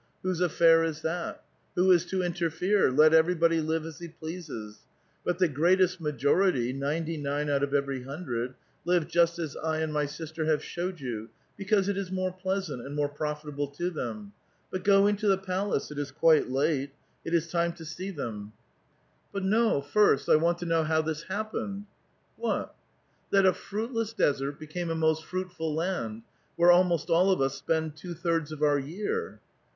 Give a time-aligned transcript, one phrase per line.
[0.23, 1.43] Whose affair is that?
[1.75, 2.89] Who is to interfere?
[2.91, 4.79] Let everybody live as he pleases;
[5.23, 9.93] but the greatest majority, ninety nine out of every hundred, live just as I and
[9.93, 13.91] my sis ter have showed you, because it is more pleasant, and more profitable to
[13.91, 14.33] them.
[14.71, 16.89] But go into the palace; it is quite late;
[17.23, 18.53] it is time to see them."
[19.35, 21.85] 884 A VITAL QUESTION..;*' But no, firei I want to know how this happened.
[22.37, 22.73] '*What?"
[23.03, 26.23] *' That a fruitless desert became a most fruitful land,
[26.55, 29.39] where almost all of us spend two thirds of our year."